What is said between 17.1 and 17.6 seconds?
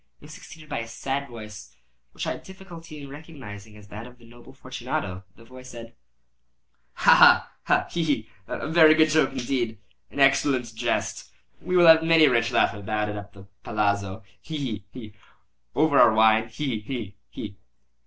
he!"